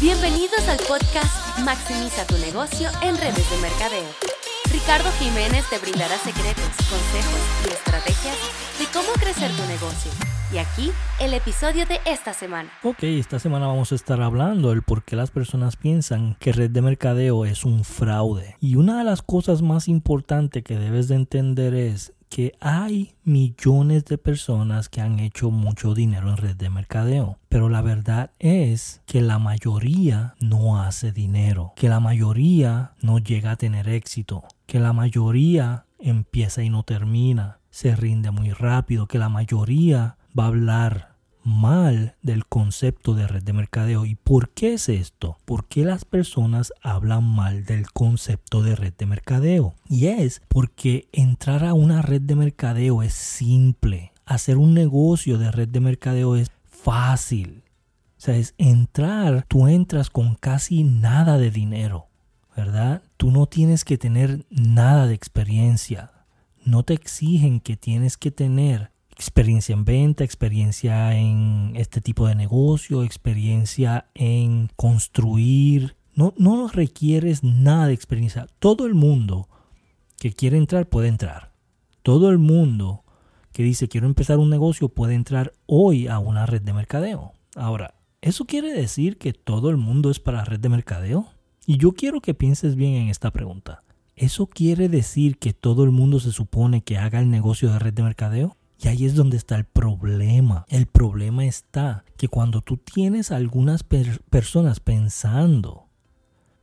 Bienvenidos 0.00 0.68
al 0.68 0.78
podcast 0.86 1.58
Maximiza 1.64 2.24
tu 2.24 2.38
negocio 2.38 2.88
en 3.02 3.16
redes 3.16 3.50
de 3.50 3.56
mercadeo. 3.60 4.06
Ricardo 4.70 5.10
Jiménez 5.18 5.68
te 5.70 5.78
brindará 5.80 6.16
secretos, 6.18 6.70
consejos 6.88 7.40
y 7.64 7.70
estrategias 7.70 8.36
de 8.78 8.86
cómo 8.92 9.08
crecer 9.18 9.50
tu 9.50 9.66
negocio. 9.66 10.12
Y 10.52 10.58
aquí 10.58 10.92
el 11.18 11.34
episodio 11.34 11.84
de 11.84 11.98
esta 12.06 12.32
semana. 12.32 12.70
Ok, 12.84 13.02
esta 13.02 13.40
semana 13.40 13.66
vamos 13.66 13.90
a 13.90 13.96
estar 13.96 14.22
hablando 14.22 14.70
del 14.70 14.82
por 14.82 15.02
qué 15.02 15.16
las 15.16 15.32
personas 15.32 15.74
piensan 15.74 16.36
que 16.38 16.52
red 16.52 16.70
de 16.70 16.80
mercadeo 16.80 17.44
es 17.44 17.64
un 17.64 17.82
fraude. 17.82 18.56
Y 18.60 18.76
una 18.76 18.98
de 18.98 19.04
las 19.04 19.22
cosas 19.22 19.62
más 19.62 19.88
importantes 19.88 20.62
que 20.62 20.78
debes 20.78 21.08
de 21.08 21.16
entender 21.16 21.74
es 21.74 22.12
que 22.38 22.54
hay 22.60 23.16
millones 23.24 24.04
de 24.04 24.16
personas 24.16 24.88
que 24.88 25.00
han 25.00 25.18
hecho 25.18 25.50
mucho 25.50 25.92
dinero 25.92 26.30
en 26.30 26.36
red 26.36 26.54
de 26.54 26.70
mercadeo. 26.70 27.36
Pero 27.48 27.68
la 27.68 27.82
verdad 27.82 28.30
es 28.38 29.02
que 29.06 29.22
la 29.22 29.40
mayoría 29.40 30.36
no 30.38 30.80
hace 30.80 31.10
dinero, 31.10 31.72
que 31.74 31.88
la 31.88 31.98
mayoría 31.98 32.92
no 33.02 33.18
llega 33.18 33.50
a 33.50 33.56
tener 33.56 33.88
éxito, 33.88 34.44
que 34.66 34.78
la 34.78 34.92
mayoría 34.92 35.86
empieza 35.98 36.62
y 36.62 36.70
no 36.70 36.84
termina, 36.84 37.58
se 37.70 37.96
rinde 37.96 38.30
muy 38.30 38.52
rápido, 38.52 39.08
que 39.08 39.18
la 39.18 39.28
mayoría 39.28 40.16
va 40.38 40.44
a 40.44 40.46
hablar 40.46 41.07
mal 41.48 42.14
del 42.22 42.46
concepto 42.46 43.14
de 43.14 43.26
red 43.26 43.42
de 43.42 43.52
mercadeo. 43.52 44.04
¿Y 44.04 44.14
por 44.14 44.50
qué 44.50 44.74
es 44.74 44.88
esto? 44.88 45.38
¿Por 45.44 45.66
qué 45.66 45.84
las 45.84 46.04
personas 46.04 46.72
hablan 46.82 47.24
mal 47.24 47.64
del 47.64 47.90
concepto 47.90 48.62
de 48.62 48.76
red 48.76 48.92
de 48.92 49.06
mercadeo? 49.06 49.74
Y 49.88 50.06
es 50.06 50.42
porque 50.48 51.08
entrar 51.12 51.64
a 51.64 51.74
una 51.74 52.02
red 52.02 52.20
de 52.20 52.34
mercadeo 52.36 53.02
es 53.02 53.14
simple. 53.14 54.12
Hacer 54.26 54.58
un 54.58 54.74
negocio 54.74 55.38
de 55.38 55.50
red 55.50 55.68
de 55.68 55.80
mercadeo 55.80 56.36
es 56.36 56.50
fácil. 56.64 57.64
O 58.18 58.20
sea, 58.20 58.36
es 58.36 58.54
entrar, 58.58 59.44
tú 59.48 59.68
entras 59.68 60.10
con 60.10 60.34
casi 60.34 60.82
nada 60.82 61.38
de 61.38 61.50
dinero, 61.50 62.08
¿verdad? 62.56 63.02
Tú 63.16 63.30
no 63.30 63.46
tienes 63.46 63.84
que 63.84 63.96
tener 63.96 64.44
nada 64.50 65.06
de 65.06 65.14
experiencia. 65.14 66.12
No 66.64 66.82
te 66.82 66.94
exigen 66.94 67.60
que 67.60 67.76
tienes 67.76 68.16
que 68.16 68.30
tener 68.30 68.90
experiencia 69.18 69.72
en 69.72 69.84
venta, 69.84 70.22
experiencia 70.22 71.14
en 71.16 71.72
este 71.74 72.00
tipo 72.00 72.28
de 72.28 72.36
negocio, 72.36 73.02
experiencia 73.02 74.06
en 74.14 74.70
construir. 74.76 75.96
No, 76.14 76.34
no 76.38 76.68
requieres 76.68 77.42
nada 77.42 77.88
de 77.88 77.94
experiencia. 77.94 78.46
Todo 78.60 78.86
el 78.86 78.94
mundo 78.94 79.48
que 80.18 80.32
quiere 80.32 80.56
entrar 80.56 80.88
puede 80.88 81.08
entrar. 81.08 81.52
Todo 82.02 82.30
el 82.30 82.38
mundo 82.38 83.04
que 83.52 83.64
dice 83.64 83.88
quiero 83.88 84.06
empezar 84.06 84.38
un 84.38 84.50
negocio 84.50 84.88
puede 84.88 85.14
entrar 85.14 85.52
hoy 85.66 86.06
a 86.06 86.20
una 86.20 86.46
red 86.46 86.62
de 86.62 86.72
mercadeo. 86.72 87.32
Ahora, 87.56 87.94
¿eso 88.20 88.44
quiere 88.44 88.72
decir 88.72 89.18
que 89.18 89.32
todo 89.32 89.68
el 89.68 89.78
mundo 89.78 90.10
es 90.10 90.20
para 90.20 90.44
red 90.44 90.60
de 90.60 90.68
mercadeo? 90.68 91.26
Y 91.66 91.76
yo 91.78 91.90
quiero 91.90 92.20
que 92.20 92.34
pienses 92.34 92.76
bien 92.76 92.94
en 92.94 93.08
esta 93.08 93.32
pregunta. 93.32 93.82
¿Eso 94.14 94.46
quiere 94.46 94.88
decir 94.88 95.38
que 95.38 95.52
todo 95.52 95.82
el 95.82 95.90
mundo 95.90 96.20
se 96.20 96.30
supone 96.30 96.82
que 96.82 96.98
haga 96.98 97.18
el 97.18 97.30
negocio 97.30 97.72
de 97.72 97.80
red 97.80 97.92
de 97.92 98.04
mercadeo? 98.04 98.56
Y 98.80 98.88
ahí 98.88 99.04
es 99.04 99.14
donde 99.14 99.36
está 99.36 99.56
el 99.56 99.64
problema. 99.64 100.64
El 100.68 100.86
problema 100.86 101.44
está 101.44 102.04
que 102.16 102.28
cuando 102.28 102.60
tú 102.60 102.76
tienes 102.76 103.32
algunas 103.32 103.82
personas 103.82 104.80
pensando 104.80 105.88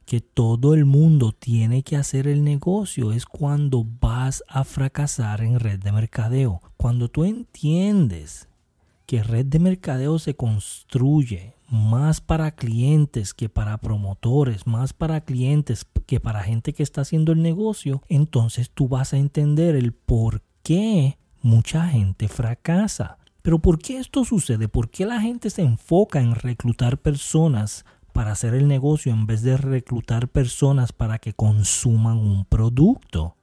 que 0.05 0.21
todo 0.21 0.73
el 0.73 0.86
mundo 0.86 1.31
tiene 1.31 1.83
que 1.83 1.97
hacer 1.97 2.27
el 2.27 2.43
negocio 2.43 3.11
es 3.11 3.25
cuando 3.25 3.86
vas 3.99 4.43
a 4.47 4.63
fracasar 4.63 5.41
en 5.41 5.59
red 5.59 5.80
de 5.80 5.91
mercadeo. 5.91 6.61
Cuando 6.77 7.09
tú 7.09 7.25
entiendes 7.25 8.47
que 9.05 9.23
red 9.23 9.45
de 9.45 9.59
mercadeo 9.59 10.19
se 10.19 10.36
construye 10.36 11.55
más 11.69 12.21
para 12.21 12.52
clientes 12.52 13.33
que 13.33 13.49
para 13.49 13.77
promotores, 13.80 14.67
más 14.67 14.93
para 14.93 15.21
clientes 15.21 15.86
que 16.05 16.20
para 16.20 16.43
gente 16.43 16.73
que 16.73 16.83
está 16.83 17.02
haciendo 17.02 17.32
el 17.32 17.42
negocio, 17.42 18.03
entonces 18.08 18.70
tú 18.70 18.87
vas 18.87 19.14
a 19.14 19.17
entender 19.17 19.76
el 19.76 19.92
por 19.92 20.43
qué 20.61 21.17
mucha 21.45 21.88
gente 21.88 22.28
fracasa. 22.28 23.17
Pero 23.44 23.60
¿por 23.60 23.78
qué 23.78 24.00
esto 24.00 24.26
sucede? 24.26 24.67
¿Por 24.67 24.89
qué 24.89 25.06
la 25.06 25.22
gente 25.22 25.52
se 25.52 25.61
enfoca 25.61 26.20
en 26.20 26.33
reclutar 26.33 26.98
personas 26.98 27.86
para 28.14 28.32
hacer 28.32 28.56
el 28.56 28.67
negocio 28.67 29.14
en 29.14 29.28
vez 29.28 29.44
de 29.44 29.56
reclutar 29.56 30.28
personas 30.28 30.92
para 30.92 31.20
que 31.20 31.33
consuman 31.33 32.17
un 32.17 32.45
producto? 32.45 33.38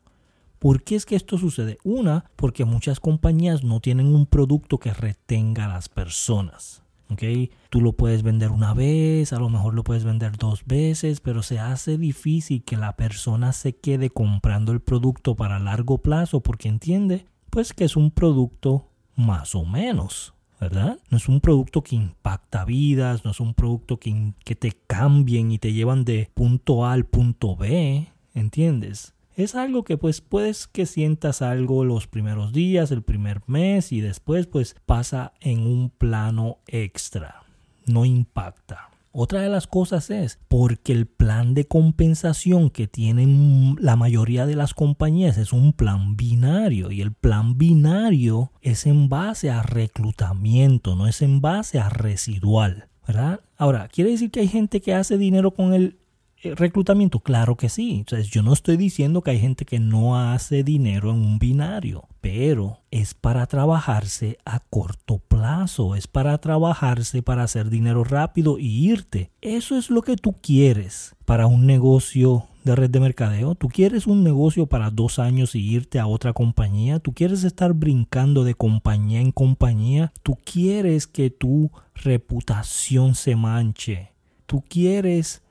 ¿Por 0.59 0.83
qué 0.83 0.97
es 0.97 1.07
que 1.07 1.15
esto 1.15 1.39
sucede? 1.39 1.79
Una, 1.85 2.25
porque 2.35 2.65
muchas 2.65 2.99
compañías 2.99 3.63
no 3.63 3.81
tienen 3.81 4.15
un 4.15 4.27
producto 4.27 4.79
que 4.79 4.93
retenga 4.93 5.67
a 5.67 5.69
las 5.69 5.89
personas. 5.89 6.83
¿okay? 7.09 7.53
Tú 7.71 7.81
lo 7.81 7.93
puedes 7.93 8.25
vender 8.25 8.51
una 8.51 8.75
vez, 8.75 9.33
a 9.33 9.39
lo 9.39 9.49
mejor 9.49 9.75
lo 9.75 9.85
puedes 9.85 10.03
vender 10.03 10.37
dos 10.37 10.65
veces, 10.65 11.21
pero 11.21 11.45
se 11.45 11.61
hace 11.61 11.99
difícil 11.99 12.65
que 12.65 12.77
la 12.77 12.97
persona 12.97 13.53
se 13.53 13.77
quede 13.77 14.11
comprando 14.11 14.73
el 14.73 14.81
producto 14.81 15.37
para 15.37 15.61
largo 15.61 15.99
plazo 15.99 16.41
porque 16.41 16.69
entiende 16.69 17.27
pues 17.53 17.75
que 17.75 17.85
es 17.85 17.97
un 17.97 18.11
producto 18.11 18.89
más 19.15 19.55
o 19.55 19.67
menos, 19.67 20.33
¿verdad? 20.59 20.99
No 21.11 21.19
es 21.19 21.29
un 21.29 21.43
producto 21.43 21.83
que 21.83 21.97
impacta 21.97 22.65
vidas, 22.65 23.27
no 23.27 23.33
es 23.33 23.41
un 23.41 23.53
producto 23.53 24.01
que, 24.01 24.33
que 24.43 24.55
te 24.55 24.73
cambien 24.87 25.53
y 25.53 25.59
te 25.59 25.75
llevan 25.75 26.07
de 26.07 26.31
punto 26.33 26.87
A 26.87 26.95
al 26.95 27.05
punto 27.05 27.55
B, 27.55 28.09
¿entiendes? 28.33 29.13
Es 29.37 29.55
algo 29.55 29.85
que 29.85 29.99
pues 29.99 30.23
puedes 30.23 30.67
que 30.67 30.87
sientas 30.87 31.43
algo 31.43 31.85
los 31.85 32.07
primeros 32.07 32.55
días, 32.55 32.91
el 32.91 33.03
primer 33.03 33.43
mes 33.47 33.93
y 33.93 34.01
después 34.01 34.47
pues 34.47 34.75
pasa 34.87 35.35
en 35.41 35.61
un 35.61 35.91
plano 35.91 36.57
extra, 36.67 37.43
no 37.85 38.07
impacta. 38.07 38.89
Otra 39.13 39.43
de 39.43 39.51
las 39.51 39.67
cosas 39.67 40.09
es 40.11 40.39
porque 40.49 40.93
el 40.93 41.07
plan 41.07 41.53
de 41.53 41.67
compensación 41.67 42.71
que 42.71 42.87
tienen 42.87 43.77
la 43.79 43.95
mayoría 43.95 44.47
de 44.47 44.57
las 44.57 44.73
compañías 44.73 45.37
es 45.37 45.53
un 45.53 45.75
plan 45.75 46.17
binario 46.17 46.91
y 46.91 47.03
el 47.03 47.13
plan 47.13 47.59
binario 47.59 48.53
es 48.63 48.87
en 48.87 49.11
base 49.11 49.51
a 49.51 49.63
reclutamiento, 49.63 50.97
no 50.97 51.07
es 51.07 51.21
en 51.21 51.43
base 51.43 51.79
a 51.79 51.91
residual, 51.91 52.89
¿verdad? 53.07 53.41
Ahora, 53.59 53.89
¿quiere 53.89 54.13
decir 54.13 54.31
que 54.31 54.41
hay 54.41 54.49
gente 54.49 54.81
que 54.81 54.95
hace 54.95 55.19
dinero 55.19 55.53
con 55.53 55.75
el 55.75 55.99
reclutamiento? 56.43 57.21
Claro 57.21 57.57
que 57.57 57.69
sí. 57.69 57.99
Entonces, 57.99 58.29
yo 58.29 58.43
no 58.43 58.53
estoy 58.53 58.77
diciendo 58.77 59.23
que 59.23 59.33
hay 59.33 59.41
gente 59.41 59.65
que 59.65 59.79
no 59.81 60.19
hace 60.19 60.65
dinero 60.65 61.11
en 61.11 61.17
un 61.17 61.39
binario, 61.39 62.09
pero 62.21 62.81
es 62.91 63.15
para 63.15 63.47
trabajarse 63.47 64.39
a 64.45 64.61
corto 64.61 65.19
plazo, 65.19 65.95
es 65.95 66.07
para 66.07 66.39
trabajarse 66.39 67.23
para 67.23 67.45
hacer 67.45 67.71
dinero 67.71 68.05
rápido 68.05 68.59
y 68.59 68.89
irte. 68.91 69.31
Eso 69.41 69.77
es 69.77 69.91
lo 69.91 70.03
que 70.03 70.17
tú 70.17 70.37
quieres 70.41 71.15
para 71.25 71.47
un 71.47 71.67
negocio 71.67 72.47
de 72.65 72.77
red 72.77 72.91
de 72.91 73.01
mercadeo. 73.01 73.55
Tú 73.55 73.69
quieres 73.69 74.07
un 74.07 74.23
negocio 74.23 74.67
para 74.67 74.91
dos 74.91 75.19
años 75.19 75.55
y 75.55 75.61
irte 75.61 75.99
a 75.99 76.07
otra 76.07 76.33
compañía. 76.33 77.01
Tú 77.01 77.13
quieres 77.13 77.45
estar 77.45 77.73
brincando 77.73 78.45
de 78.45 78.55
compañía 78.55 79.21
en 79.21 79.33
compañía. 79.33 80.13
Tú 80.23 80.39
quieres 80.45 81.07
que 81.07 81.31
tu 81.31 81.71
reputación 81.95 83.15
se 83.15 83.37
manche. 83.37 84.13
Tú 84.47 84.63
quieres 84.69 85.43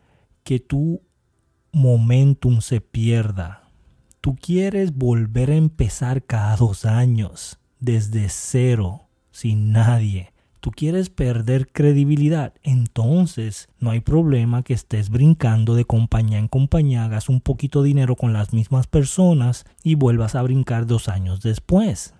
que 0.44 0.60
tu 0.60 1.02
momentum 1.72 2.62
se 2.62 2.82
pierda. 2.82 3.70
Tú 4.22 4.36
quieres 4.36 4.96
volver 4.96 5.52
a 5.52 5.56
empezar 5.56 6.24
cada 6.24 6.56
dos 6.56 6.86
años, 6.86 7.60
desde 7.80 8.30
cero, 8.30 9.08
sin 9.32 9.72
nadie. 9.72 10.32
Tú 10.60 10.70
quieres 10.70 11.10
perder 11.10 11.72
credibilidad, 11.72 12.54
entonces 12.62 13.68
no 13.80 13.90
hay 13.90 14.00
problema 14.00 14.62
que 14.62 14.76
estés 14.76 15.10
brincando 15.10 15.74
de 15.74 15.86
compañía 15.86 16.38
en 16.38 16.48
compañía, 16.48 17.06
hagas 17.06 17.30
un 17.30 17.42
poquito 17.42 17.82
de 17.82 17.88
dinero 17.88 18.16
con 18.16 18.32
las 18.32 18.54
mismas 18.54 18.86
personas 18.86 19.66
y 19.84 19.96
vuelvas 19.96 20.36
a 20.36 20.44
brincar 20.44 20.86
dos 20.86 21.10
años 21.10 21.42
después. 21.42 22.14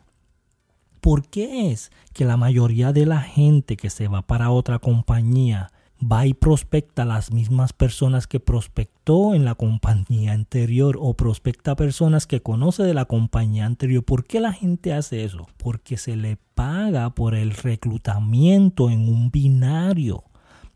¿Por 1.02 1.28
qué 1.28 1.72
es 1.72 1.92
que 2.14 2.26
la 2.26 2.36
mayoría 2.36 2.94
de 2.94 3.06
la 3.06 3.22
gente 3.22 3.78
que 3.78 3.92
se 3.92 4.08
va 4.08 4.24
para 4.24 4.50
otra 4.50 4.80
compañía 4.80 5.72
va 6.02 6.26
y 6.26 6.34
prospecta 6.34 7.04
a 7.04 7.06
las 7.06 7.32
mismas 7.32 7.74
personas 7.74 8.28
que 8.28 8.40
prospectó 8.40 9.36
en 9.36 9.46
la 9.46 9.56
compañía 9.56 10.34
anterior 10.34 10.98
o 11.00 11.14
prospecta 11.14 11.72
a 11.72 11.76
personas 11.76 12.26
que 12.26 12.42
conoce 12.42 12.84
de 12.84 12.94
la 12.94 13.06
compañía 13.06 13.66
anterior. 13.66 14.04
¿Por 14.04 14.26
qué 14.26 14.40
la 14.40 14.54
gente 14.54 14.94
hace 14.94 15.24
eso? 15.24 15.48
Porque 15.58 15.98
se 15.98 16.16
le 16.16 16.38
paga 16.56 17.12
por 17.12 17.36
el 17.36 17.52
reclutamiento 17.52 18.90
en 18.90 19.08
un 19.08 19.32
binario. 19.32 20.24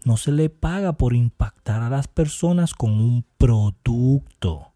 No 0.03 0.17
se 0.17 0.31
le 0.31 0.49
paga 0.49 0.93
por 0.93 1.15
impactar 1.15 1.81
a 1.81 1.89
las 1.89 2.07
personas 2.07 2.73
con 2.73 2.91
un 2.91 3.25
producto. 3.37 4.73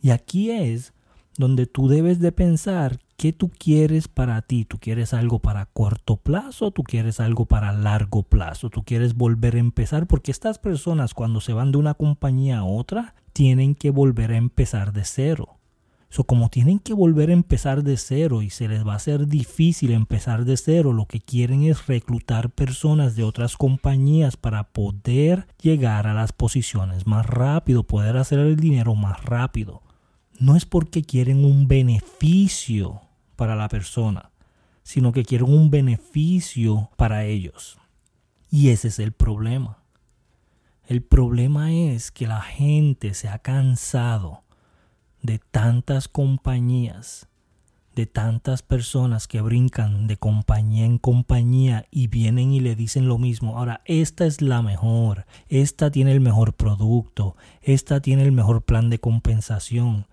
Y 0.00 0.10
aquí 0.10 0.50
es 0.50 0.94
donde 1.38 1.66
tú 1.66 1.88
debes 1.88 2.20
de 2.20 2.32
pensar 2.32 2.98
qué 3.16 3.32
tú 3.32 3.50
quieres 3.50 4.08
para 4.08 4.42
ti. 4.42 4.64
¿Tú 4.64 4.78
quieres 4.78 5.14
algo 5.14 5.38
para 5.38 5.66
corto 5.66 6.16
plazo? 6.16 6.70
¿Tú 6.70 6.82
quieres 6.82 7.20
algo 7.20 7.46
para 7.46 7.72
largo 7.72 8.22
plazo? 8.22 8.70
¿Tú 8.70 8.82
quieres 8.84 9.14
volver 9.14 9.56
a 9.56 9.60
empezar? 9.60 10.06
Porque 10.06 10.30
estas 10.30 10.58
personas 10.58 11.14
cuando 11.14 11.40
se 11.40 11.52
van 11.52 11.72
de 11.72 11.78
una 11.78 11.94
compañía 11.94 12.58
a 12.58 12.64
otra 12.64 13.14
tienen 13.32 13.74
que 13.74 13.90
volver 13.90 14.32
a 14.32 14.36
empezar 14.36 14.92
de 14.92 15.04
cero. 15.04 15.56
So, 16.08 16.24
como 16.24 16.48
tienen 16.50 16.78
que 16.78 16.94
volver 16.94 17.30
a 17.30 17.34
empezar 17.34 17.82
de 17.82 17.96
cero 17.96 18.40
y 18.40 18.50
se 18.50 18.68
les 18.68 18.86
va 18.86 18.92
a 18.92 18.96
hacer 18.96 19.26
difícil 19.26 19.90
empezar 19.90 20.44
de 20.44 20.56
cero, 20.56 20.92
lo 20.92 21.06
que 21.06 21.20
quieren 21.20 21.64
es 21.64 21.86
reclutar 21.86 22.50
personas 22.50 23.16
de 23.16 23.24
otras 23.24 23.56
compañías 23.56 24.36
para 24.36 24.64
poder 24.64 25.48
llegar 25.60 26.06
a 26.06 26.14
las 26.14 26.32
posiciones 26.32 27.06
más 27.06 27.26
rápido, 27.26 27.82
poder 27.82 28.16
hacer 28.16 28.38
el 28.38 28.56
dinero 28.56 28.94
más 28.94 29.24
rápido. 29.24 29.82
No 30.38 30.56
es 30.56 30.66
porque 30.66 31.02
quieren 31.02 31.44
un 31.44 31.68
beneficio 31.68 33.00
para 33.36 33.56
la 33.56 33.68
persona, 33.68 34.30
sino 34.82 35.12
que 35.12 35.24
quieren 35.24 35.48
un 35.48 35.70
beneficio 35.70 36.90
para 36.96 37.24
ellos. 37.24 37.78
Y 38.50 38.68
ese 38.68 38.88
es 38.88 38.98
el 38.98 39.12
problema. 39.12 39.78
El 40.86 41.02
problema 41.02 41.72
es 41.72 42.10
que 42.12 42.26
la 42.26 42.42
gente 42.42 43.14
se 43.14 43.28
ha 43.28 43.38
cansado 43.38 44.44
de 45.22 45.38
tantas 45.38 46.06
compañías, 46.06 47.28
de 47.96 48.06
tantas 48.06 48.62
personas 48.62 49.26
que 49.26 49.40
brincan 49.40 50.06
de 50.06 50.16
compañía 50.16 50.84
en 50.84 50.98
compañía 50.98 51.86
y 51.90 52.06
vienen 52.06 52.52
y 52.52 52.60
le 52.60 52.76
dicen 52.76 53.08
lo 53.08 53.18
mismo. 53.18 53.58
Ahora, 53.58 53.80
esta 53.86 54.26
es 54.26 54.42
la 54.42 54.62
mejor, 54.62 55.26
esta 55.48 55.90
tiene 55.90 56.12
el 56.12 56.20
mejor 56.20 56.54
producto, 56.54 57.36
esta 57.62 58.00
tiene 58.00 58.22
el 58.22 58.32
mejor 58.32 58.62
plan 58.62 58.90
de 58.90 59.00
compensación. 59.00 60.06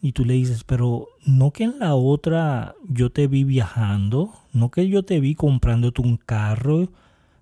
Y 0.00 0.12
tú 0.12 0.24
le 0.24 0.34
dices, 0.34 0.62
pero 0.64 1.08
no 1.24 1.50
que 1.50 1.64
en 1.64 1.78
la 1.78 1.94
otra 1.94 2.74
yo 2.88 3.10
te 3.10 3.26
vi 3.26 3.44
viajando, 3.44 4.32
no 4.52 4.70
que 4.70 4.88
yo 4.88 5.04
te 5.04 5.20
vi 5.20 5.34
comprándote 5.34 6.02
un 6.02 6.16
carro, 6.16 6.90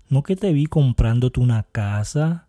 no 0.08 0.22
que 0.22 0.36
te 0.36 0.52
vi 0.52 0.66
comprándote 0.66 1.40
una 1.40 1.64
casa, 1.64 2.46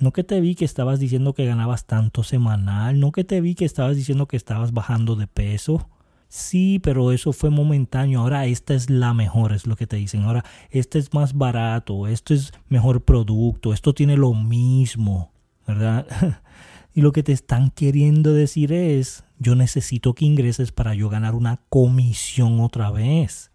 no 0.00 0.12
que 0.12 0.24
te 0.24 0.40
vi 0.40 0.54
que 0.54 0.64
estabas 0.64 0.98
diciendo 0.98 1.34
que 1.34 1.46
ganabas 1.46 1.86
tanto 1.86 2.22
semanal, 2.22 2.98
no 2.98 3.12
que 3.12 3.24
te 3.24 3.40
vi 3.40 3.54
que 3.54 3.64
estabas 3.64 3.96
diciendo 3.96 4.26
que 4.26 4.36
estabas 4.36 4.72
bajando 4.72 5.14
de 5.16 5.26
peso. 5.26 5.88
Sí, 6.28 6.80
pero 6.82 7.12
eso 7.12 7.32
fue 7.32 7.50
momentáneo. 7.50 8.20
Ahora 8.20 8.46
esta 8.46 8.74
es 8.74 8.90
la 8.90 9.14
mejor, 9.14 9.52
es 9.52 9.66
lo 9.66 9.76
que 9.76 9.86
te 9.86 9.96
dicen. 9.96 10.24
Ahora 10.24 10.44
este 10.70 10.98
es 10.98 11.14
más 11.14 11.34
barato, 11.34 12.08
esto 12.08 12.34
es 12.34 12.52
mejor 12.68 13.02
producto, 13.04 13.72
esto 13.72 13.94
tiene 13.94 14.16
lo 14.16 14.34
mismo, 14.34 15.30
¿verdad? 15.66 16.06
y 16.94 17.00
lo 17.00 17.10
que 17.10 17.24
te 17.24 17.32
están 17.32 17.70
queriendo 17.70 18.32
decir 18.32 18.72
es, 18.72 19.24
yo 19.40 19.56
necesito 19.56 20.14
que 20.14 20.26
ingreses 20.26 20.70
para 20.70 20.94
yo 20.94 21.08
ganar 21.08 21.34
una 21.34 21.56
comisión 21.68 22.60
otra 22.60 22.92
vez. 22.92 23.50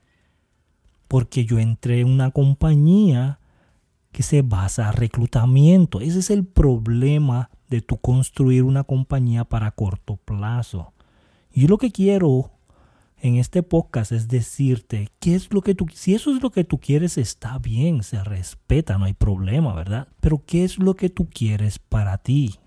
Porque 1.07 1.45
yo 1.45 1.57
entré 1.57 2.01
en 2.01 2.09
una 2.09 2.31
compañía 2.31 3.39
que 4.11 4.23
se 4.23 4.41
basa 4.41 4.89
en 4.89 4.93
reclutamiento. 4.93 6.01
Ese 6.01 6.19
es 6.19 6.29
el 6.29 6.45
problema 6.45 7.49
de 7.69 7.81
tu 7.81 7.97
construir 7.97 8.63
una 8.63 8.83
compañía 8.83 9.45
para 9.45 9.71
corto 9.71 10.17
plazo. 10.17 10.91
Y 11.49 11.67
lo 11.67 11.77
que 11.77 11.91
quiero 11.91 12.51
en 13.21 13.35
este 13.35 13.63
podcast 13.63 14.11
es 14.11 14.27
decirte 14.27 15.09
qué 15.19 15.35
es 15.35 15.53
lo 15.53 15.61
que 15.61 15.75
tú, 15.75 15.85
si 15.93 16.13
eso 16.13 16.35
es 16.35 16.41
lo 16.41 16.51
que 16.51 16.65
tú 16.65 16.77
quieres, 16.79 17.17
está 17.17 17.57
bien, 17.57 18.03
se 18.03 18.21
respeta, 18.21 18.97
no 18.97 19.05
hay 19.05 19.13
problema, 19.13 19.73
¿verdad? 19.73 20.09
Pero 20.19 20.43
qué 20.45 20.65
es 20.65 20.77
lo 20.77 20.95
que 20.95 21.09
tú 21.09 21.29
quieres 21.29 21.79
para 21.79 22.17
ti. 22.17 22.59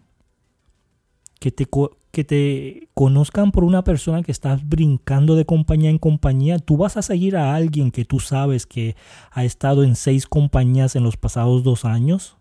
Que 1.43 1.50
te, 1.50 1.67
que 2.12 2.23
te 2.23 2.89
conozcan 2.94 3.50
por 3.50 3.65
una 3.65 3.83
persona 3.83 4.23
que 4.23 4.31
estás 4.31 4.69
brincando 4.69 5.35
de 5.35 5.44
compañía 5.44 5.91
en 5.91 5.99
compañía, 5.99 6.61
tú 6.61 6.77
vas 6.77 6.97
a 6.97 7.03
seguir 7.03 7.37
a 7.37 7.56
alguien 7.56 7.91
que 7.91 8.05
tú 8.05 8.21
sabes 8.21 8.65
que 8.65 8.94
ha 9.33 9.44
estado 9.44 9.83
en 9.83 9.97
seis 9.97 10.29
compañías 10.29 10.94
en 10.94 11.03
los 11.03 11.17
pasados 11.17 11.65
dos 11.65 11.85
años. 11.85 12.37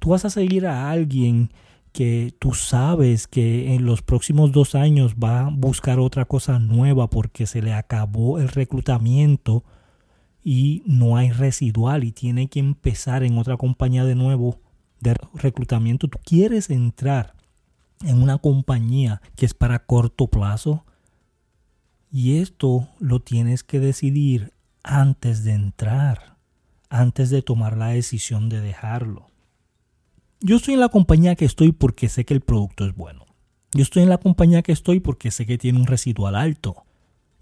Tú 0.00 0.10
vas 0.10 0.24
a 0.24 0.30
seguir 0.30 0.66
a 0.66 0.90
alguien 0.90 1.52
que 1.92 2.34
tú 2.40 2.54
sabes 2.54 3.28
que 3.28 3.76
en 3.76 3.86
los 3.86 4.02
próximos 4.02 4.50
dos 4.50 4.74
años 4.74 5.14
va 5.14 5.46
a 5.46 5.50
buscar 5.50 6.00
otra 6.00 6.24
cosa 6.24 6.58
nueva 6.58 7.08
porque 7.08 7.46
se 7.46 7.62
le 7.62 7.72
acabó 7.72 8.40
el 8.40 8.48
reclutamiento 8.48 9.62
y 10.42 10.82
no 10.86 11.16
hay 11.16 11.30
residual 11.30 12.02
y 12.02 12.10
tiene 12.10 12.48
que 12.48 12.58
empezar 12.58 13.22
en 13.22 13.38
otra 13.38 13.56
compañía 13.56 14.04
de 14.04 14.16
nuevo 14.16 14.58
de 14.98 15.14
reclutamiento. 15.34 16.08
Tú 16.08 16.18
quieres 16.24 16.68
entrar 16.68 17.37
en 18.02 18.22
una 18.22 18.38
compañía 18.38 19.20
que 19.36 19.46
es 19.46 19.54
para 19.54 19.84
corto 19.84 20.28
plazo. 20.28 20.84
Y 22.10 22.38
esto 22.38 22.88
lo 22.98 23.20
tienes 23.20 23.64
que 23.64 23.80
decidir 23.80 24.52
antes 24.82 25.44
de 25.44 25.52
entrar, 25.52 26.36
antes 26.88 27.30
de 27.30 27.42
tomar 27.42 27.76
la 27.76 27.88
decisión 27.88 28.48
de 28.48 28.60
dejarlo. 28.60 29.26
Yo 30.40 30.56
estoy 30.56 30.74
en 30.74 30.80
la 30.80 30.88
compañía 30.88 31.34
que 31.34 31.44
estoy 31.44 31.72
porque 31.72 32.08
sé 32.08 32.24
que 32.24 32.34
el 32.34 32.40
producto 32.40 32.86
es 32.86 32.94
bueno. 32.94 33.26
Yo 33.72 33.82
estoy 33.82 34.04
en 34.04 34.08
la 34.08 34.18
compañía 34.18 34.62
que 34.62 34.72
estoy 34.72 35.00
porque 35.00 35.30
sé 35.30 35.44
que 35.44 35.58
tiene 35.58 35.78
un 35.78 35.86
residual 35.86 36.36
alto. 36.36 36.84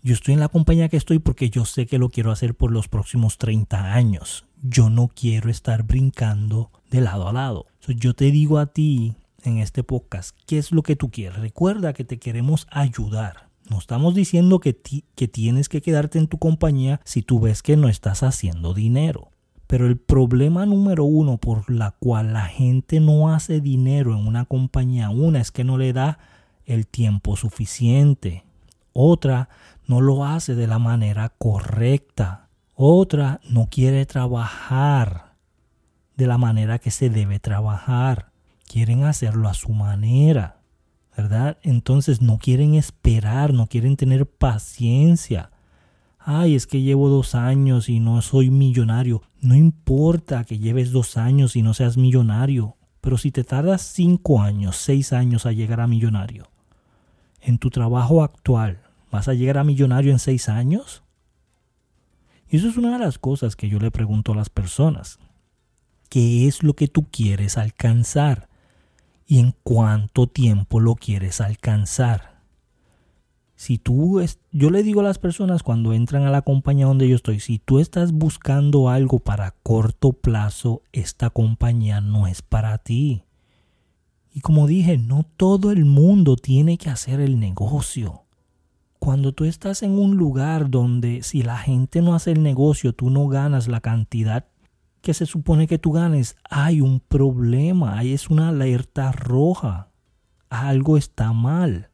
Yo 0.02 0.14
estoy 0.14 0.34
en 0.34 0.40
la 0.40 0.48
compañía 0.48 0.88
que 0.88 0.96
estoy 0.96 1.18
porque 1.18 1.50
yo 1.50 1.64
sé 1.64 1.86
que 1.86 1.98
lo 1.98 2.08
quiero 2.08 2.32
hacer 2.32 2.54
por 2.54 2.72
los 2.72 2.88
próximos 2.88 3.38
30 3.38 3.92
años. 3.92 4.46
Yo 4.62 4.88
no 4.88 5.08
quiero 5.08 5.50
estar 5.50 5.82
brincando 5.82 6.70
de 6.90 7.00
lado 7.00 7.28
a 7.28 7.32
lado. 7.32 7.66
yo 7.86 8.14
te 8.14 8.30
digo 8.30 8.58
a 8.58 8.66
ti 8.66 9.14
en 9.46 9.58
este 9.58 9.82
podcast 9.82 10.36
qué 10.46 10.58
es 10.58 10.72
lo 10.72 10.82
que 10.82 10.96
tú 10.96 11.10
quieres. 11.10 11.38
Recuerda 11.38 11.92
que 11.92 12.04
te 12.04 12.18
queremos 12.18 12.66
ayudar. 12.70 13.48
No 13.68 13.78
estamos 13.78 14.14
diciendo 14.14 14.60
que, 14.60 14.78
que 15.14 15.28
tienes 15.28 15.68
que 15.68 15.80
quedarte 15.80 16.18
en 16.18 16.28
tu 16.28 16.38
compañía 16.38 17.00
si 17.04 17.22
tú 17.22 17.40
ves 17.40 17.62
que 17.62 17.76
no 17.76 17.88
estás 17.88 18.22
haciendo 18.22 18.74
dinero. 18.74 19.30
Pero 19.66 19.86
el 19.86 19.96
problema 19.96 20.66
número 20.66 21.04
uno 21.04 21.38
por 21.38 21.70
la 21.70 21.92
cual 21.92 22.32
la 22.32 22.46
gente 22.46 23.00
no 23.00 23.34
hace 23.34 23.60
dinero 23.60 24.12
en 24.12 24.26
una 24.26 24.44
compañía, 24.44 25.10
una 25.10 25.40
es 25.40 25.50
que 25.50 25.64
no 25.64 25.78
le 25.78 25.92
da 25.92 26.18
el 26.64 26.86
tiempo 26.86 27.36
suficiente. 27.36 28.44
Otra, 28.92 29.48
no 29.86 30.00
lo 30.00 30.24
hace 30.24 30.54
de 30.54 30.68
la 30.68 30.78
manera 30.78 31.30
correcta. 31.30 32.48
Otra, 32.74 33.40
no 33.48 33.68
quiere 33.68 34.06
trabajar 34.06 35.34
de 36.16 36.26
la 36.26 36.38
manera 36.38 36.78
que 36.78 36.90
se 36.90 37.10
debe 37.10 37.40
trabajar 37.40 38.35
quieren 38.66 39.04
hacerlo 39.04 39.48
a 39.48 39.54
su 39.54 39.70
manera, 39.70 40.60
¿verdad? 41.16 41.58
Entonces 41.62 42.20
no 42.20 42.38
quieren 42.38 42.74
esperar, 42.74 43.52
no 43.52 43.66
quieren 43.66 43.96
tener 43.96 44.26
paciencia. 44.26 45.50
Ay, 46.18 46.54
es 46.54 46.66
que 46.66 46.82
llevo 46.82 47.08
dos 47.08 47.34
años 47.34 47.88
y 47.88 48.00
no 48.00 48.20
soy 48.20 48.50
millonario. 48.50 49.22
No 49.40 49.54
importa 49.54 50.44
que 50.44 50.58
lleves 50.58 50.90
dos 50.90 51.16
años 51.16 51.54
y 51.56 51.62
no 51.62 51.72
seas 51.72 51.96
millonario, 51.96 52.76
pero 53.00 53.16
si 53.16 53.30
te 53.30 53.44
tardas 53.44 53.82
cinco 53.82 54.42
años, 54.42 54.76
seis 54.76 55.12
años 55.12 55.46
a 55.46 55.52
llegar 55.52 55.80
a 55.80 55.86
millonario, 55.86 56.50
en 57.40 57.58
tu 57.58 57.70
trabajo 57.70 58.24
actual, 58.24 58.80
¿vas 59.12 59.28
a 59.28 59.34
llegar 59.34 59.58
a 59.58 59.64
millonario 59.64 60.10
en 60.10 60.18
seis 60.18 60.48
años? 60.48 61.04
Y 62.48 62.56
eso 62.56 62.68
es 62.68 62.76
una 62.76 62.92
de 62.92 63.04
las 63.04 63.18
cosas 63.18 63.54
que 63.54 63.68
yo 63.68 63.78
le 63.78 63.90
pregunto 63.90 64.32
a 64.32 64.36
las 64.36 64.50
personas. 64.50 65.18
¿Qué 66.08 66.46
es 66.46 66.62
lo 66.62 66.74
que 66.74 66.88
tú 66.88 67.06
quieres 67.10 67.58
alcanzar? 67.58 68.48
Y 69.26 69.40
en 69.40 69.54
cuánto 69.62 70.26
tiempo 70.26 70.80
lo 70.80 70.94
quieres 70.94 71.40
alcanzar. 71.40 72.36
Si 73.56 73.78
tú, 73.78 74.20
es, 74.20 74.38
yo 74.52 74.70
le 74.70 74.82
digo 74.82 75.00
a 75.00 75.04
las 75.04 75.18
personas 75.18 75.62
cuando 75.62 75.94
entran 75.94 76.24
a 76.24 76.30
la 76.30 76.42
compañía 76.42 76.86
donde 76.86 77.08
yo 77.08 77.16
estoy, 77.16 77.40
si 77.40 77.58
tú 77.58 77.80
estás 77.80 78.12
buscando 78.12 78.90
algo 78.90 79.18
para 79.18 79.52
corto 79.62 80.12
plazo, 80.12 80.82
esta 80.92 81.30
compañía 81.30 82.02
no 82.02 82.26
es 82.26 82.42
para 82.42 82.76
ti. 82.78 83.24
Y 84.30 84.40
como 84.40 84.66
dije, 84.66 84.98
no 84.98 85.24
todo 85.38 85.70
el 85.70 85.86
mundo 85.86 86.36
tiene 86.36 86.76
que 86.76 86.90
hacer 86.90 87.20
el 87.20 87.40
negocio. 87.40 88.24
Cuando 88.98 89.32
tú 89.32 89.44
estás 89.44 89.82
en 89.82 89.92
un 89.92 90.16
lugar 90.16 90.68
donde 90.68 91.22
si 91.22 91.42
la 91.42 91.56
gente 91.56 92.02
no 92.02 92.14
hace 92.14 92.32
el 92.32 92.42
negocio, 92.42 92.92
tú 92.92 93.08
no 93.08 93.26
ganas 93.28 93.68
la 93.68 93.80
cantidad 93.80 94.44
que 95.06 95.14
se 95.14 95.24
supone 95.24 95.68
que 95.68 95.78
tú 95.78 95.92
ganes, 95.92 96.36
hay 96.50 96.80
un 96.80 96.98
problema, 96.98 97.96
ahí 97.96 98.12
es 98.12 98.28
una 98.28 98.48
alerta 98.48 99.12
roja. 99.12 99.86
Algo 100.48 100.96
está 100.96 101.32
mal. 101.32 101.90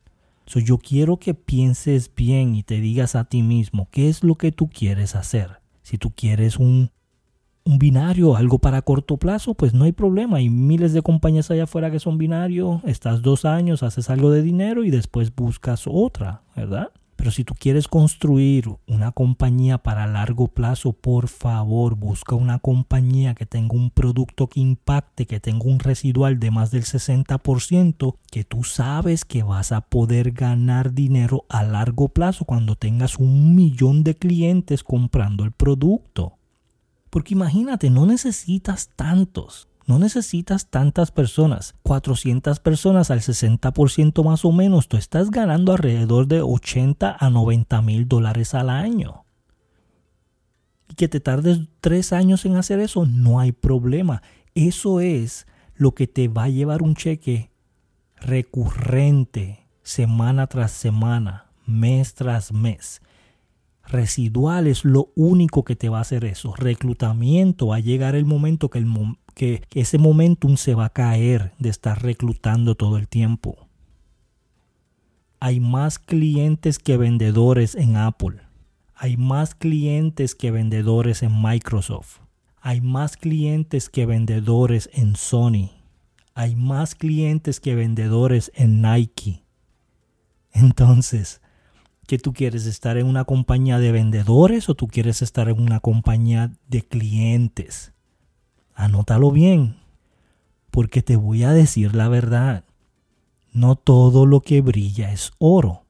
yo 0.47 0.78
quiero 0.78 1.19
que 1.19 1.35
pienses 1.35 2.11
bien 2.14 2.54
y 2.54 2.62
te 2.62 2.81
digas 2.81 3.14
a 3.14 3.25
ti 3.25 3.42
mismo 3.42 3.87
qué 3.90 4.09
es 4.09 4.25
lo 4.25 4.37
que 4.37 4.50
tú 4.50 4.71
quieres 4.71 5.14
hacer. 5.14 5.61
Si 5.83 5.99
tú 5.99 6.11
quieres 6.16 6.57
un, 6.57 6.90
un 7.64 7.78
binario, 7.78 8.35
algo 8.35 8.59
para 8.59 8.81
corto 8.81 9.19
plazo, 9.19 9.52
pues 9.52 9.75
no 9.75 9.85
hay 9.85 9.92
problema. 9.92 10.38
Hay 10.38 10.49
miles 10.49 10.95
de 10.95 11.02
compañías 11.02 11.50
allá 11.50 11.64
afuera 11.64 11.90
que 11.90 12.00
son 12.00 12.16
binario. 12.16 12.81
Estás 12.87 13.21
dos 13.21 13.45
años, 13.45 13.83
haces 13.83 14.09
algo 14.09 14.31
de 14.31 14.40
dinero 14.40 14.85
y 14.85 14.90
después 14.90 15.35
buscas 15.35 15.85
otra, 15.87 16.45
¿verdad? 16.57 16.92
Pero 17.16 17.31
si 17.31 17.45
tú 17.45 17.54
quieres 17.54 17.88
construir 17.88 18.69
una 18.88 19.12
compañía 19.12 19.78
para 19.78 20.07
largo 20.07 20.49
plazo, 20.49 20.92
por 20.92 21.28
favor, 21.28 21.95
busca 21.95 22.35
una 22.35 22.59
compañía 22.59 23.35
que 23.35 23.47
tenga 23.47 23.75
un 23.75 23.90
producto 23.90 24.49
que 24.49 24.61
impacte, 24.61 25.26
que 25.26 25.38
tenga 25.38 25.66
un 25.66 25.78
residual 25.78 26.40
de 26.40 26.50
más 26.50 26.71
del 26.71 26.85
60%, 26.85 28.16
que 28.31 28.45
tú 28.45 28.64
sabes 28.64 29.25
que 29.25 29.42
vas 29.42 29.73
a 29.73 29.83
poder 29.83 30.33
ganar 30.33 30.95
dinero 30.95 31.45
a 31.49 31.62
largo 31.62 32.09
plazo 32.09 32.45
cuando 32.45 32.76
tengas 32.76 33.19
un 33.19 33.54
millón 33.54 34.02
de 34.04 34.16
clientes 34.16 34.83
comprando 34.83 35.45
el 35.45 35.52
producto. 35.52 36.38
Porque 37.11 37.35
imagínate, 37.35 37.90
no 37.90 38.07
necesitas 38.07 38.88
tantos. 38.97 39.69
No 39.87 39.99
necesitas 39.99 40.71
tantas 40.71 41.11
personas. 41.11 41.75
400 41.83 42.61
personas 42.61 43.11
al 43.11 43.21
60% 43.21 44.25
más 44.25 44.45
o 44.45 44.53
menos. 44.53 44.89
Tú 44.89 44.97
estás 44.97 45.31
ganando 45.31 45.73
alrededor 45.73 46.27
de 46.27 46.43
80 46.43 47.17
a 47.19 47.31
90 47.31 47.83
mil 47.83 48.09
dólares 48.09 48.55
al 48.55 48.71
año. 48.71 49.25
Y 50.89 50.95
que 50.95 51.09
te 51.09 51.21
tardes 51.21 51.61
tres 51.81 52.12
años 52.12 52.45
en 52.45 52.57
hacer 52.57 52.79
eso, 52.81 53.07
no 53.07 53.41
hay 53.41 53.53
problema. 53.53 54.23
Eso 54.55 55.01
es 55.01 55.47
lo 55.75 55.93
que 55.95 56.07
te 56.07 56.29
va 56.29 56.45
a 56.45 56.49
llevar 56.49 56.83
un 56.83 56.95
cheque 56.95 57.51
recurrente, 58.17 59.67
semana 59.83 60.47
tras 60.47 60.71
semana, 60.71 61.51
mes 61.67 62.15
tras 62.15 62.53
mes. 62.53 63.01
Residual 63.85 64.69
es 64.69 64.85
lo 64.85 65.12
único 65.17 65.65
que 65.65 65.75
te 65.75 65.89
va 65.89 65.99
a 65.99 66.03
hacer 66.03 66.25
eso. 66.25 66.55
Reclutamiento, 66.55 67.69
va 67.69 67.77
a 67.77 67.81
llegar 67.81 68.15
el 68.15 68.25
momento 68.25 68.71
que, 68.71 68.79
el, 68.79 68.87
que 69.35 69.62
ese 69.75 69.99
momentum 69.99 70.57
se 70.57 70.75
va 70.75 70.87
a 70.87 70.93
caer 70.93 71.53
de 71.59 71.69
estar 71.69 72.03
reclutando 72.03 72.75
todo 72.75 72.97
el 72.97 73.09
tiempo. 73.09 73.69
Hay 75.41 75.59
más 75.59 75.99
clientes 75.99 76.79
que 76.79 76.97
vendedores 76.97 77.75
en 77.75 77.97
Apple. 77.97 78.39
Hay 78.95 79.17
más 79.17 79.55
clientes 79.57 80.37
que 80.37 80.53
vendedores 80.53 81.25
en 81.25 81.43
Microsoft. 81.43 82.21
Hay 82.61 82.81
más 82.81 83.17
clientes 83.17 83.89
que 83.89 84.07
vendedores 84.07 84.89
en 84.93 85.17
Sony. 85.17 85.71
Hay 86.35 86.55
más 86.55 86.95
clientes 86.95 87.59
que 87.59 87.75
vendedores 87.75 88.53
en 88.55 88.81
Nike. 88.83 89.43
Entonces, 90.53 91.41
¿qué 92.07 92.19
tú 92.19 92.33
quieres 92.33 92.67
estar 92.67 92.97
en 92.97 93.07
una 93.07 93.25
compañía 93.25 93.81
de 93.81 93.91
vendedores 93.91 94.69
o 94.69 94.77
tú 94.77 94.87
quieres 94.87 95.23
estar 95.23 95.49
en 95.49 95.61
una 95.61 95.81
compañía 95.81 96.53
de 96.69 96.83
clientes? 96.83 97.93
Anótalo 98.75 99.31
bien, 99.31 99.76
porque 100.71 101.02
te 101.02 101.17
voy 101.17 101.45
a 101.45 101.52
decir 101.52 101.95
la 101.95 102.09
verdad. 102.09 102.64
No 103.52 103.76
todo 103.76 104.25
lo 104.25 104.41
que 104.41 104.62
brilla 104.62 105.12
es 105.12 105.33
oro. 105.38 105.85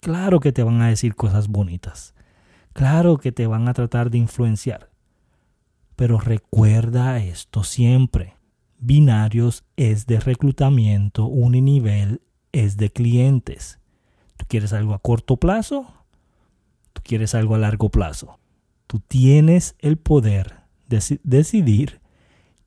Claro 0.00 0.40
que 0.40 0.52
te 0.52 0.62
van 0.62 0.82
a 0.82 0.88
decir 0.88 1.14
cosas 1.14 1.48
bonitas. 1.48 2.14
Claro 2.72 3.18
que 3.18 3.32
te 3.32 3.46
van 3.46 3.68
a 3.68 3.74
tratar 3.74 4.10
de 4.10 4.18
influenciar. 4.18 4.90
Pero 5.94 6.18
recuerda 6.18 7.18
esto 7.18 7.62
siempre. 7.62 8.34
Binarios 8.78 9.64
es 9.76 10.06
de 10.06 10.18
reclutamiento, 10.18 11.26
uninivel 11.26 12.22
es 12.52 12.76
de 12.76 12.90
clientes. 12.90 13.78
¿Tú 14.36 14.46
quieres 14.48 14.72
algo 14.72 14.94
a 14.94 14.98
corto 14.98 15.36
plazo? 15.36 15.86
¿Tú 16.92 17.02
quieres 17.04 17.34
algo 17.34 17.54
a 17.54 17.58
largo 17.58 17.90
plazo? 17.90 18.38
Tú 18.86 19.00
tienes 19.00 19.76
el 19.78 19.98
poder 19.98 20.59
de 20.90 21.20
decidir 21.22 22.00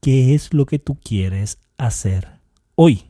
qué 0.01 0.33
es 0.33 0.53
lo 0.53 0.65
que 0.65 0.79
tú 0.79 0.95
quieres 0.95 1.59
hacer 1.77 2.39
hoy. 2.75 3.03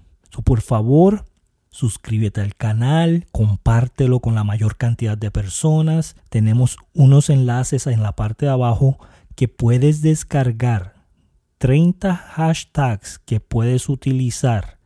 por 0.43 0.61
favor, 0.61 1.25
suscríbete 1.69 2.41
al 2.41 2.55
canal, 2.55 3.25
compártelo 3.31 4.19
con 4.19 4.35
la 4.35 4.43
mayor 4.43 4.75
cantidad 4.77 5.17
de 5.17 5.31
personas. 5.31 6.15
Tenemos 6.29 6.77
unos 6.93 7.29
enlaces 7.29 7.87
en 7.87 8.03
la 8.03 8.15
parte 8.15 8.47
de 8.47 8.51
abajo 8.51 8.97
que 9.35 9.47
puedes 9.47 10.01
descargar 10.01 10.93
30 11.59 12.15
hashtags 12.15 13.19
que 13.19 13.39
puedes 13.39 13.89
utilizar 13.89 14.77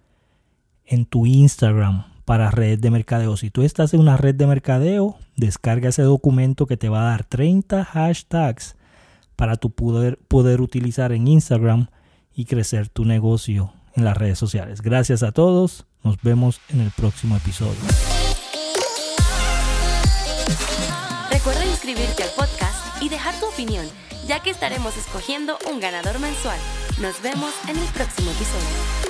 en 0.85 1.05
tu 1.05 1.25
Instagram 1.25 2.05
para 2.23 2.51
red 2.51 2.79
de 2.79 2.91
mercadeo. 2.91 3.35
Si 3.35 3.49
tú 3.49 3.63
estás 3.63 3.93
en 3.93 3.99
una 3.99 4.15
red 4.15 4.35
de 4.35 4.47
mercadeo, 4.47 5.17
descarga 5.35 5.89
ese 5.89 6.03
documento 6.03 6.67
que 6.67 6.77
te 6.77 6.89
va 6.89 7.01
a 7.01 7.09
dar 7.11 7.25
30 7.25 7.83
hashtags 7.83 8.76
para 9.37 9.55
tu 9.55 9.69
poder, 9.69 10.17
poder 10.27 10.59
utilizar 10.59 11.13
en 11.13 11.27
Instagram 11.29 11.87
y 12.35 12.45
crecer 12.45 12.89
tu 12.89 13.05
negocio 13.05 13.71
en 13.95 14.03
las 14.03 14.17
redes 14.17 14.37
sociales. 14.37 14.81
Gracias 14.81 15.23
a 15.23 15.31
todos. 15.31 15.85
Nos 16.03 16.21
vemos 16.21 16.59
en 16.69 16.81
el 16.81 16.91
próximo 16.91 17.37
episodio. 17.37 17.79
Recuerda 21.31 21.65
inscribirte 21.65 22.23
al 22.23 22.29
podcast 22.31 23.01
y 23.01 23.09
dejar 23.09 23.39
tu 23.39 23.45
opinión, 23.47 23.85
ya 24.27 24.41
que 24.41 24.49
estaremos 24.49 24.97
escogiendo 24.97 25.57
un 25.71 25.79
ganador 25.79 26.19
mensual. 26.19 26.59
Nos 27.01 27.21
vemos 27.21 27.53
en 27.69 27.77
el 27.77 27.87
próximo 27.93 28.31
episodio. 28.31 29.06